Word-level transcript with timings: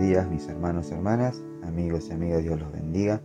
días 0.00 0.30
mis 0.30 0.48
hermanos 0.48 0.90
y 0.90 0.94
hermanas, 0.94 1.42
amigos 1.62 2.08
y 2.08 2.12
amigas, 2.12 2.42
Dios 2.42 2.58
los 2.58 2.72
bendiga. 2.72 3.20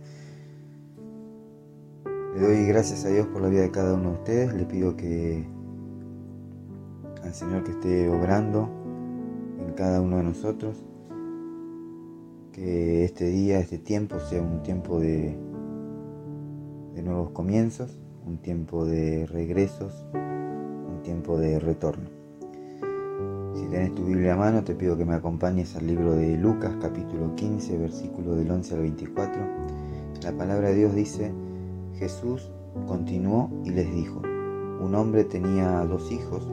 Le 2.04 2.40
doy 2.40 2.66
gracias 2.66 3.04
a 3.06 3.08
Dios 3.08 3.26
por 3.28 3.40
la 3.40 3.48
vida 3.48 3.62
de 3.62 3.70
cada 3.70 3.94
uno 3.94 4.10
de 4.10 4.14
ustedes, 4.16 4.54
le 4.54 4.66
pido 4.66 4.94
que 4.96 5.46
al 7.22 7.32
Señor 7.32 7.64
que 7.64 7.72
esté 7.72 8.08
obrando 8.10 8.68
en 9.66 9.72
cada 9.72 10.02
uno 10.02 10.18
de 10.18 10.24
nosotros, 10.24 10.76
que 12.52 13.04
este 13.04 13.26
día, 13.26 13.58
este 13.58 13.78
tiempo 13.78 14.20
sea 14.20 14.42
un 14.42 14.62
tiempo 14.62 15.00
de, 15.00 15.36
de 16.94 17.02
nuevos 17.02 17.30
comienzos, 17.30 17.98
un 18.26 18.38
tiempo 18.38 18.84
de 18.84 19.26
regresos, 19.26 20.06
un 20.12 21.00
tiempo 21.02 21.38
de 21.38 21.58
retorno. 21.58 22.15
Tenés 23.76 23.94
tu 23.94 24.06
Biblia 24.06 24.32
a 24.32 24.36
mano, 24.36 24.64
te 24.64 24.74
pido 24.74 24.96
que 24.96 25.04
me 25.04 25.12
acompañes 25.12 25.76
al 25.76 25.86
libro 25.86 26.14
de 26.14 26.38
Lucas, 26.38 26.72
capítulo 26.80 27.36
15, 27.36 27.76
versículo 27.76 28.34
del 28.34 28.50
11 28.50 28.74
al 28.74 28.80
24. 28.80 29.42
La 30.22 30.32
palabra 30.32 30.70
de 30.70 30.76
Dios 30.76 30.94
dice, 30.94 31.30
Jesús 31.98 32.50
continuó 32.86 33.50
y 33.66 33.72
les 33.72 33.94
dijo, 33.94 34.22
un 34.80 34.94
hombre 34.94 35.24
tenía 35.24 35.84
dos 35.84 36.10
hijos. 36.10 36.48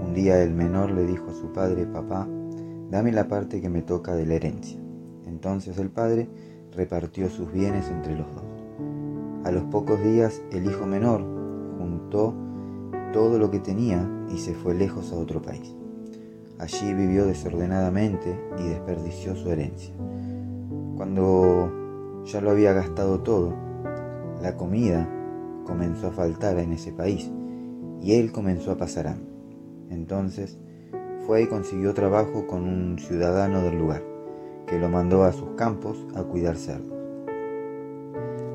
Un 0.00 0.14
día 0.14 0.40
el 0.40 0.54
menor 0.54 0.92
le 0.92 1.04
dijo 1.04 1.30
a 1.30 1.34
su 1.34 1.52
padre, 1.52 1.84
papá, 1.84 2.28
dame 2.92 3.10
la 3.10 3.26
parte 3.26 3.60
que 3.60 3.68
me 3.68 3.82
toca 3.82 4.14
de 4.14 4.26
la 4.26 4.34
herencia. 4.34 4.78
Entonces 5.26 5.76
el 5.78 5.90
padre 5.90 6.28
repartió 6.70 7.28
sus 7.28 7.50
bienes 7.50 7.88
entre 7.88 8.16
los 8.16 8.32
dos. 8.32 8.44
A 9.42 9.50
los 9.50 9.64
pocos 9.64 10.00
días 10.00 10.40
el 10.52 10.66
hijo 10.66 10.86
menor 10.86 11.24
juntó 11.76 12.32
todo 13.12 13.36
lo 13.36 13.50
que 13.50 13.58
tenía 13.58 14.08
y 14.32 14.38
se 14.38 14.54
fue 14.54 14.74
lejos 14.74 15.12
a 15.12 15.16
otro 15.16 15.42
país. 15.42 15.74
Allí 16.58 16.94
vivió 16.94 17.26
desordenadamente 17.26 18.40
y 18.58 18.68
desperdició 18.68 19.36
su 19.36 19.50
herencia. 19.50 19.94
Cuando 20.96 22.22
ya 22.24 22.40
lo 22.40 22.50
había 22.50 22.72
gastado 22.72 23.20
todo, 23.20 23.52
la 24.40 24.56
comida 24.56 25.06
comenzó 25.66 26.06
a 26.06 26.12
faltar 26.12 26.58
en 26.58 26.72
ese 26.72 26.92
país 26.92 27.30
y 28.00 28.14
él 28.14 28.32
comenzó 28.32 28.72
a 28.72 28.78
pasar 28.78 29.06
hambre. 29.06 29.30
Entonces 29.90 30.58
fue 31.26 31.42
y 31.42 31.46
consiguió 31.46 31.92
trabajo 31.92 32.46
con 32.46 32.62
un 32.62 32.98
ciudadano 32.98 33.60
del 33.60 33.78
lugar, 33.78 34.02
que 34.66 34.78
lo 34.78 34.88
mandó 34.88 35.24
a 35.24 35.32
sus 35.32 35.50
campos 35.56 36.06
a 36.14 36.22
cuidar 36.22 36.56
cerdos. 36.56 36.96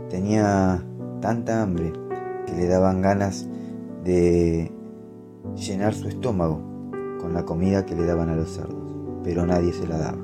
Tenía 0.09 0.83
tanta 1.21 1.61
hambre 1.61 1.93
que 2.47 2.53
le 2.53 2.67
daban 2.67 3.03
ganas 3.03 3.47
de 4.03 4.71
llenar 5.55 5.93
su 5.93 6.07
estómago 6.07 6.70
con 7.21 7.33
la 7.33 7.45
comida 7.45 7.85
que 7.85 7.95
le 7.95 8.05
daban 8.05 8.29
a 8.29 8.35
los 8.35 8.49
cerdos, 8.49 8.95
pero 9.23 9.45
nadie 9.45 9.71
se 9.71 9.87
la 9.87 9.97
daba. 9.97 10.17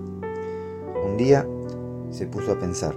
Un 1.05 1.15
día 1.15 1.47
se 2.09 2.25
puso 2.25 2.53
a 2.53 2.59
pensar, 2.59 2.95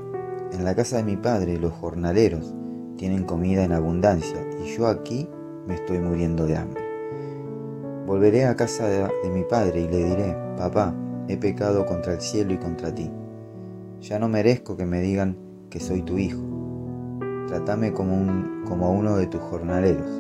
en 0.53 0.65
la 0.65 0.75
casa 0.75 0.97
de 0.97 1.05
mi 1.05 1.17
padre 1.17 1.59
los 1.59 1.73
jornaleros 1.73 2.55
tienen 2.97 3.25
comida 3.25 3.63
en 3.65 3.73
abundancia 3.73 4.39
y 4.65 4.77
yo 4.77 4.87
aquí 4.87 5.29
me 5.67 5.75
estoy 5.75 5.99
muriendo 5.99 6.47
de 6.47 6.57
hambre. 6.57 6.83
Volveré 8.07 8.47
a 8.47 8.57
casa 8.57 8.89
de, 8.89 9.31
mi 9.31 9.45
padre 9.45 9.83
y 9.83 9.89
le 9.89 10.05
diré, 10.05 10.37
papá, 10.57 10.95
he 11.29 11.37
pecado 11.37 11.87
contra 11.87 12.15
el 12.15 12.21
cielo 12.21 12.53
y 12.53 12.59
contra 12.59 12.95
ti. 12.95 13.11
Ya 14.01 14.19
no 14.19 14.29
merezco 14.29 14.77
que 14.77 14.87
me 14.87 15.01
digan 15.01 15.37
que 15.69 15.79
soy 15.79 16.03
tu 16.03 16.19
hijo. 16.19 16.43
Trátame 17.47 17.93
como, 17.93 18.17
un, 18.17 18.65
como 18.67 18.91
uno 18.91 19.17
de 19.17 19.27
tus 19.27 19.41
jornaleros. 19.41 20.11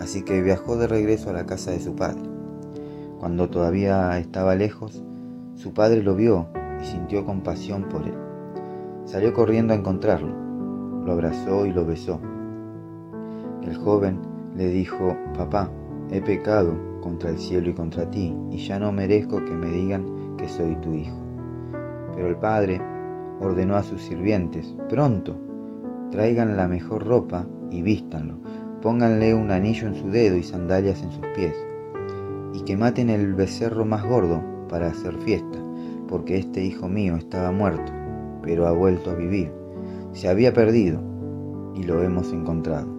Así 0.00 0.22
que 0.22 0.40
viajó 0.42 0.76
de 0.76 0.86
regreso 0.86 1.30
a 1.30 1.32
la 1.32 1.46
casa 1.46 1.72
de 1.72 1.80
su 1.80 1.96
padre. 1.96 2.37
Cuando 3.18 3.50
todavía 3.50 4.16
estaba 4.18 4.54
lejos, 4.54 5.02
su 5.56 5.74
padre 5.74 6.04
lo 6.04 6.14
vio 6.14 6.46
y 6.80 6.86
sintió 6.86 7.24
compasión 7.24 7.88
por 7.88 8.02
él. 8.02 8.14
Salió 9.06 9.34
corriendo 9.34 9.72
a 9.72 9.76
encontrarlo, 9.76 10.32
lo 11.04 11.12
abrazó 11.12 11.66
y 11.66 11.72
lo 11.72 11.84
besó. 11.84 12.20
El 13.62 13.76
joven 13.76 14.20
le 14.54 14.68
dijo, 14.68 15.16
papá, 15.36 15.68
he 16.12 16.20
pecado 16.20 16.76
contra 17.00 17.30
el 17.30 17.38
cielo 17.38 17.70
y 17.70 17.74
contra 17.74 18.08
ti, 18.08 18.36
y 18.52 18.58
ya 18.58 18.78
no 18.78 18.92
merezco 18.92 19.44
que 19.44 19.52
me 19.52 19.68
digan 19.68 20.36
que 20.36 20.46
soy 20.48 20.76
tu 20.76 20.94
hijo. 20.94 21.16
Pero 22.14 22.28
el 22.28 22.36
padre 22.36 22.80
ordenó 23.40 23.74
a 23.74 23.82
sus 23.82 24.00
sirvientes, 24.00 24.76
pronto, 24.88 25.36
traigan 26.12 26.56
la 26.56 26.68
mejor 26.68 27.04
ropa 27.04 27.46
y 27.72 27.82
vístanlo, 27.82 28.36
pónganle 28.80 29.34
un 29.34 29.50
anillo 29.50 29.88
en 29.88 29.96
su 29.96 30.08
dedo 30.08 30.36
y 30.36 30.44
sandalias 30.44 31.02
en 31.02 31.10
sus 31.10 31.26
pies 31.34 31.56
y 32.54 32.60
que 32.60 32.76
maten 32.76 33.10
el 33.10 33.34
becerro 33.34 33.84
más 33.84 34.04
gordo 34.04 34.42
para 34.68 34.88
hacer 34.88 35.16
fiesta, 35.18 35.58
porque 36.08 36.38
este 36.38 36.64
hijo 36.64 36.88
mío 36.88 37.16
estaba 37.16 37.50
muerto, 37.52 37.92
pero 38.42 38.66
ha 38.66 38.72
vuelto 38.72 39.10
a 39.10 39.14
vivir. 39.14 39.52
Se 40.12 40.28
había 40.28 40.52
perdido 40.52 41.00
y 41.74 41.82
lo 41.84 42.02
hemos 42.02 42.32
encontrado. 42.32 42.96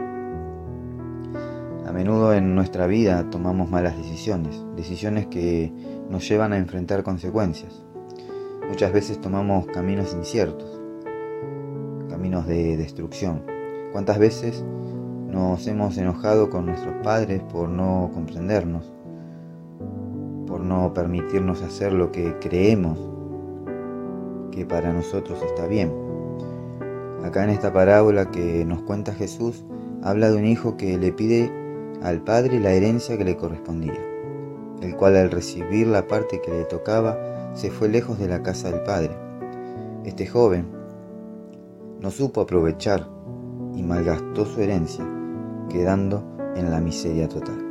A 1.86 1.92
menudo 1.92 2.34
en 2.34 2.54
nuestra 2.54 2.86
vida 2.86 3.30
tomamos 3.32 3.70
malas 3.70 3.98
decisiones, 3.98 4.64
decisiones 4.76 5.26
que 5.26 5.74
nos 6.10 6.28
llevan 6.30 6.54
a 6.54 6.58
enfrentar 6.58 7.04
consecuencias. 7.04 7.84
Muchas 8.68 8.94
veces 8.94 9.20
tomamos 9.20 9.66
caminos 9.66 10.14
inciertos, 10.14 10.80
caminos 12.08 12.46
de 12.46 12.78
destrucción. 12.78 13.44
¿Cuántas 13.92 14.20
veces 14.20 14.64
nos 15.28 15.66
hemos 15.66 15.98
enojado 15.98 16.52
con 16.52 16.68
nuestros 16.68 16.94
padres 17.04 17.42
por 17.42 17.70
no 17.70 18.12
comprendernos? 18.14 18.94
No 20.64 20.94
permitirnos 20.94 21.62
hacer 21.62 21.94
lo 21.94 22.12
que 22.12 22.36
creemos 22.40 23.00
que 24.52 24.66
para 24.66 24.94
nosotros 24.94 25.42
está 25.42 25.68
bien. 25.68 25.92
Acá 27.24 27.44
en 27.44 27.50
esta 27.50 27.74
parábola 27.74 28.32
que 28.32 28.66
nos 28.66 28.82
cuenta 28.82 29.14
Jesús, 29.14 29.64
habla 30.02 30.32
de 30.32 30.38
un 30.38 30.46
hijo 30.46 30.78
que 30.78 30.98
le 30.98 31.12
pide 31.12 31.52
al 32.02 32.22
padre 32.22 32.60
la 32.60 32.72
herencia 32.72 33.18
que 33.18 33.26
le 33.26 33.36
correspondía, 33.36 34.00
el 34.82 34.96
cual 34.96 35.18
al 35.18 35.32
recibir 35.32 35.88
la 35.88 36.08
parte 36.08 36.42
que 36.42 36.52
le 36.52 36.64
tocaba 36.64 37.18
se 37.54 37.70
fue 37.70 37.90
lejos 37.90 38.20
de 38.20 38.28
la 38.28 38.42
casa 38.42 38.72
del 38.72 38.82
padre. 38.84 39.12
Este 40.06 40.26
joven 40.26 40.66
no 42.00 42.10
supo 42.12 42.42
aprovechar 42.42 43.08
y 43.76 43.84
malgastó 43.84 44.46
su 44.46 44.62
herencia, 44.62 45.06
quedando 45.70 46.24
en 46.56 46.72
la 46.72 46.80
miseria 46.80 47.28
total. 47.28 47.66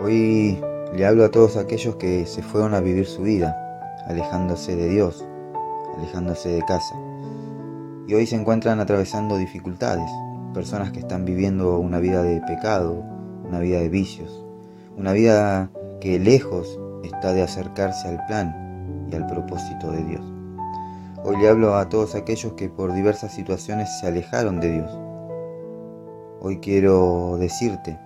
Hoy 0.00 0.58
le 0.94 1.06
hablo 1.06 1.24
a 1.24 1.30
todos 1.30 1.56
aquellos 1.56 1.96
que 1.96 2.24
se 2.26 2.42
fueron 2.42 2.74
a 2.74 2.80
vivir 2.80 3.06
su 3.06 3.22
vida, 3.22 3.56
alejándose 4.06 4.74
de 4.74 4.88
Dios, 4.88 5.24
alejándose 5.96 6.48
de 6.48 6.62
casa. 6.62 6.94
Y 8.06 8.14
hoy 8.14 8.26
se 8.26 8.36
encuentran 8.36 8.80
atravesando 8.80 9.36
dificultades, 9.36 10.10
personas 10.54 10.92
que 10.92 11.00
están 11.00 11.24
viviendo 11.24 11.78
una 11.78 11.98
vida 11.98 12.22
de 12.22 12.40
pecado, 12.40 13.04
una 13.46 13.60
vida 13.60 13.80
de 13.80 13.88
vicios, 13.90 14.44
una 14.96 15.12
vida 15.12 15.70
que 16.00 16.18
lejos 16.18 16.78
está 17.04 17.34
de 17.34 17.42
acercarse 17.42 18.08
al 18.08 18.24
plan 18.26 19.06
y 19.10 19.14
al 19.14 19.26
propósito 19.26 19.90
de 19.90 20.04
Dios. 20.04 20.24
Hoy 21.22 21.36
le 21.36 21.48
hablo 21.48 21.76
a 21.76 21.88
todos 21.88 22.14
aquellos 22.14 22.54
que 22.54 22.70
por 22.70 22.94
diversas 22.94 23.34
situaciones 23.34 23.88
se 24.00 24.06
alejaron 24.06 24.60
de 24.60 24.72
Dios. 24.72 24.98
Hoy 26.40 26.60
quiero 26.60 27.36
decirte 27.38 27.98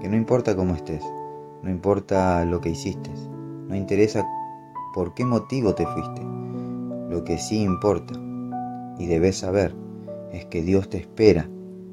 que 0.00 0.08
no 0.08 0.16
importa 0.16 0.54
cómo 0.54 0.74
estés, 0.74 1.02
no 1.62 1.70
importa 1.70 2.44
lo 2.44 2.60
que 2.60 2.70
hiciste, 2.70 3.10
no 3.68 3.76
interesa 3.76 4.26
por 4.94 5.14
qué 5.14 5.24
motivo 5.24 5.74
te 5.74 5.86
fuiste. 5.86 6.22
Lo 7.10 7.22
que 7.24 7.38
sí 7.38 7.62
importa 7.62 8.14
y 8.98 9.06
debes 9.06 9.38
saber 9.38 9.74
es 10.32 10.46
que 10.46 10.62
Dios 10.62 10.88
te 10.88 10.98
espera 10.98 11.48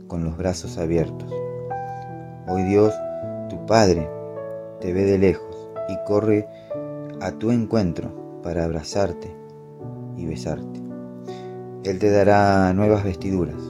con 0.07 0.23
los 0.23 0.37
brazos 0.37 0.77
abiertos. 0.77 1.31
Hoy 2.47 2.63
Dios, 2.63 2.93
tu 3.49 3.65
Padre, 3.65 4.09
te 4.79 4.93
ve 4.93 5.03
de 5.03 5.17
lejos 5.17 5.69
y 5.89 5.97
corre 6.05 6.47
a 7.19 7.31
tu 7.31 7.51
encuentro 7.51 8.41
para 8.43 8.63
abrazarte 8.63 9.35
y 10.15 10.25
besarte. 10.25 10.81
Él 11.83 11.99
te 11.99 12.09
dará 12.09 12.71
nuevas 12.73 13.03
vestiduras. 13.03 13.61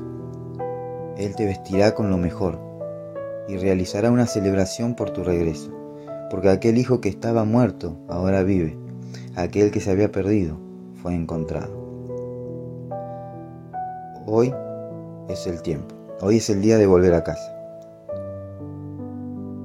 Él 1.17 1.35
te 1.35 1.45
vestirá 1.45 1.95
con 1.95 2.11
lo 2.11 2.17
mejor 2.17 2.59
y 3.47 3.57
realizará 3.57 4.11
una 4.11 4.27
celebración 4.27 4.95
por 4.95 5.09
tu 5.09 5.23
regreso 5.23 5.76
porque 6.29 6.49
aquel 6.49 6.77
hijo 6.77 7.01
que 7.01 7.09
estaba 7.09 7.43
muerto 7.45 7.97
ahora 8.09 8.43
vive, 8.43 8.77
aquel 9.35 9.71
que 9.71 9.79
se 9.79 9.91
había 9.91 10.11
perdido 10.11 10.57
fue 11.01 11.15
encontrado. 11.15 11.71
Hoy 14.25 14.53
es 15.29 15.47
el 15.47 15.61
tiempo, 15.61 15.95
hoy 16.21 16.37
es 16.37 16.49
el 16.49 16.61
día 16.61 16.77
de 16.77 16.87
volver 16.87 17.13
a 17.13 17.23
casa. 17.23 17.53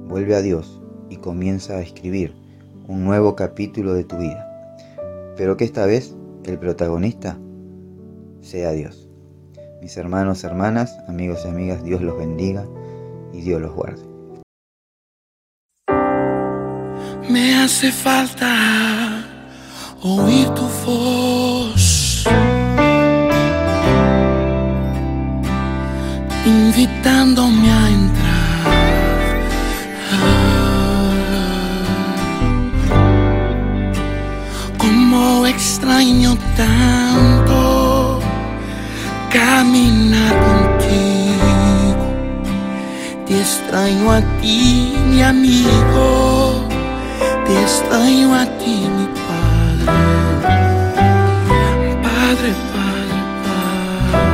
Vuelve 0.07 0.35
a 0.35 0.41
Dios 0.41 0.81
y 1.09 1.17
comienza 1.17 1.73
a 1.73 1.81
escribir 1.81 2.35
un 2.87 3.03
nuevo 3.03 3.35
capítulo 3.35 3.93
de 3.93 4.03
tu 4.03 4.17
vida, 4.17 4.47
pero 5.35 5.57
que 5.57 5.65
esta 5.65 5.85
vez 5.85 6.15
el 6.45 6.59
protagonista 6.59 7.37
sea 8.41 8.71
Dios. 8.71 9.09
Mis 9.81 9.97
hermanos, 9.97 10.43
hermanas, 10.43 10.97
amigos 11.07 11.43
y 11.45 11.49
amigas, 11.49 11.83
Dios 11.83 12.01
los 12.01 12.17
bendiga 12.17 12.65
y 13.33 13.41
Dios 13.41 13.61
los 13.61 13.73
guarde. 13.73 14.12
Me 17.29 17.55
hace 17.55 17.91
falta 17.91 19.23
oír 20.01 20.47
tu 20.49 20.67
voz, 20.85 22.25
invitándome 26.45 27.71
a 27.71 27.89
entrar. 27.89 28.33
Como 34.77 35.47
extraño 35.47 36.37
tanto 36.57 38.19
caminar 39.31 40.33
contigo, 40.49 42.05
te 43.25 43.39
extraño 43.39 44.11
a 44.11 44.21
ti, 44.41 44.93
mi 45.09 45.21
amigo, 45.21 46.22
te 47.63 47.69
extraño 47.69 48.35
a 48.35 48.45
ti, 48.59 48.75
mi 48.97 49.07
padre. 49.27 49.85
Padre, 52.07 52.49
padre, 52.73 53.15
padre. 53.45 54.27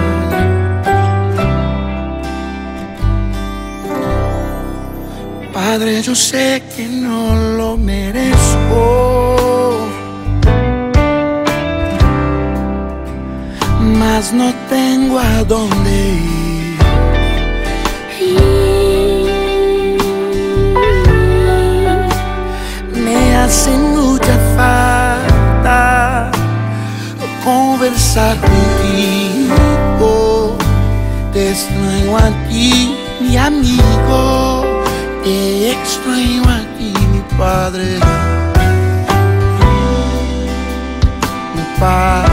Padre, 5.53 6.01
yo 6.01 6.15
sé 6.15 6.63
que 6.75 6.87
no 6.87 7.35
lo 7.57 7.77
merezco. 7.77 8.81
Mas 13.99 14.33
no 14.33 14.53
tengo 14.69 15.19
a 15.19 15.43
dónde 15.43 15.91
ir. 16.23 16.38
Me 23.49 23.55
hace 23.55 23.75
mucha 23.79 24.37
falta 24.55 26.29
conversar 27.43 28.37
contigo. 28.37 30.11
Te 31.33 31.49
extraño 31.49 32.15
a 32.15 32.29
ti, 32.47 32.95
mi 33.19 33.37
amigo. 33.37 34.63
Te 35.23 35.71
extraño 35.71 36.43
a 36.47 36.59
ti, 36.77 36.93
mi 37.11 37.21
padre. 37.39 37.97
Mi 41.55 41.63
padre. 41.79 42.28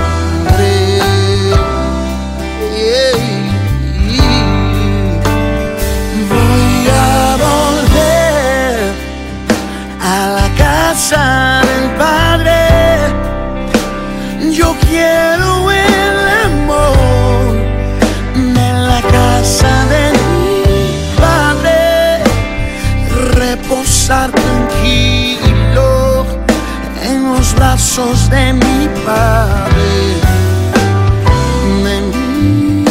De 28.29 28.53
mi 28.53 28.89
Padre. 29.05 29.91
De 31.85 32.01
mi 32.13 32.85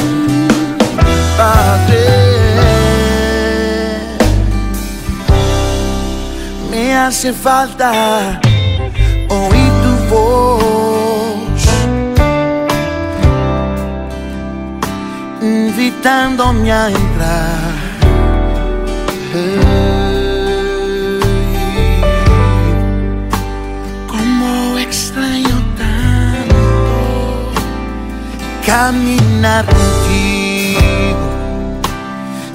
Padre. 1.37 2.05
Me 6.71 6.95
hace 6.95 7.33
falta 7.33 8.39
oír 9.29 9.71
tu 9.83 9.93
voz, 10.09 11.63
invitándome 15.41 16.71
a 16.71 16.89
entrar. 16.89 17.75
Caminar 28.65 29.65
contigo. 29.65 30.79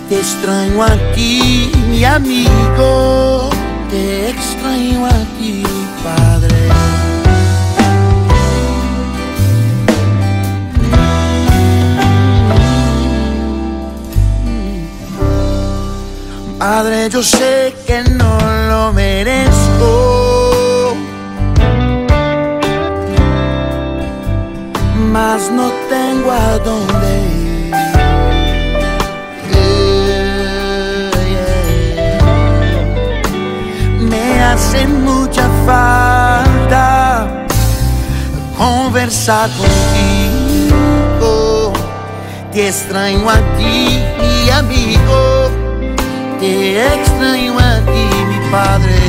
Te 0.09 0.19
extraño 0.19 0.83
a 0.83 0.97
ti, 1.15 1.71
mi 1.89 2.05
amigo. 2.05 3.51
Te 3.91 4.31
extraño 4.31 5.07
a 5.07 5.19
ti, 5.39 5.62
Padre. 6.03 6.59
Padre, 16.59 17.09
yo 17.09 17.23
sé 17.23 17.75
que 17.87 18.03
no 18.03 18.19
No 25.49 25.73
tengo 25.89 26.31
a 26.31 26.59
dónde 26.59 27.11
ir. 27.33 27.75
Me 34.01 34.43
hace 34.45 34.87
mucha 34.87 35.49
falta 35.65 37.27
conversar 38.57 39.49
contigo. 39.51 41.33
Te 42.53 42.69
extraño 42.69 43.29
a 43.29 43.39
ti, 43.57 43.99
mi 44.21 44.51
amigo. 44.51 45.51
Te 46.39 46.87
extraño 46.95 47.59
a 47.59 47.81
ti, 47.81 48.05
mi 48.29 48.39
padre. 48.51 49.00